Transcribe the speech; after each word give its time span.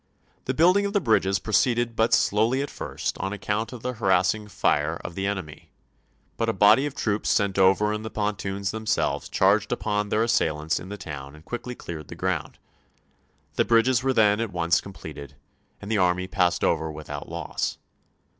The 0.45 0.55
building 0.55 0.87
of 0.87 0.93
the 0.93 0.99
bridges 0.99 1.37
proceeded 1.37 1.95
but 1.95 2.11
slowly 2.11 2.63
at 2.63 2.71
first 2.71 3.19
on 3.19 3.33
account 3.33 3.71
of 3.71 3.83
the 3.83 3.93
harassing 3.93 4.47
fire 4.47 4.95
of 5.05 5.13
the 5.13 5.27
enemy, 5.27 5.69
but 6.37 6.49
a 6.49 6.53
body 6.53 6.87
of 6.87 6.95
troops 6.95 7.29
sent 7.29 7.59
over 7.59 7.93
in 7.93 8.01
the 8.01 8.09
pon 8.09 8.35
toons 8.35 8.71
themselves 8.71 9.29
charged 9.29 9.71
upon 9.71 10.09
their 10.09 10.23
assailants 10.23 10.79
in 10.79 10.89
the 10.89 10.97
town 10.97 11.35
and 11.35 11.45
quickly 11.45 11.75
cleared 11.75 12.07
the 12.07 12.15
gi'ound. 12.15 12.55
The 13.57 13.65
bridges 13.65 14.01
were 14.01 14.11
then 14.11 14.39
at 14.39 14.51
once 14.51 14.81
completed, 14.81 15.35
and 15.79 15.91
the 15.91 15.99
army 15.99 16.25
passed 16.25 16.63
over 16.63 16.91
without 16.91 17.29
loss. 17.29 17.77